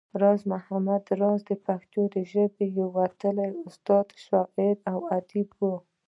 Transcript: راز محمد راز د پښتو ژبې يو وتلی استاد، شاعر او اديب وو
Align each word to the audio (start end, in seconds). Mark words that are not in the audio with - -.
راز 0.21 0.41
محمد 0.51 1.03
راز 1.21 1.39
د 1.49 1.51
پښتو 1.65 2.01
ژبې 2.31 2.65
يو 2.77 2.87
وتلی 2.97 3.49
استاد، 3.67 4.05
شاعر 4.25 4.75
او 4.91 4.97
اديب 5.17 5.49
وو 5.59 5.75